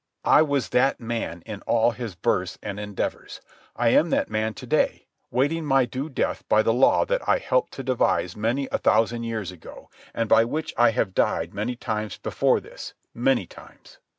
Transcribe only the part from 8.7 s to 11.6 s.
a thousand years ago, and by which I have died